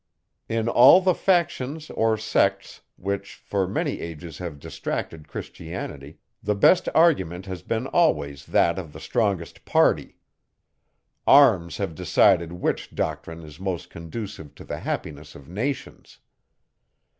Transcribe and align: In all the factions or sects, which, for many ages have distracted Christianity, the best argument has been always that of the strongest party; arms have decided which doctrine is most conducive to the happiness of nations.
In 0.49 0.67
all 0.67 0.99
the 0.99 1.13
factions 1.13 1.91
or 1.91 2.17
sects, 2.17 2.81
which, 2.95 3.35
for 3.35 3.67
many 3.67 3.99
ages 3.99 4.39
have 4.39 4.57
distracted 4.57 5.27
Christianity, 5.27 6.17
the 6.41 6.55
best 6.55 6.89
argument 6.95 7.45
has 7.45 7.61
been 7.61 7.85
always 7.85 8.47
that 8.47 8.79
of 8.79 8.93
the 8.93 8.99
strongest 8.99 9.63
party; 9.63 10.17
arms 11.27 11.77
have 11.77 11.93
decided 11.93 12.51
which 12.51 12.95
doctrine 12.95 13.43
is 13.43 13.59
most 13.59 13.91
conducive 13.91 14.55
to 14.55 14.63
the 14.63 14.79
happiness 14.79 15.35
of 15.35 15.47
nations. 15.47 16.17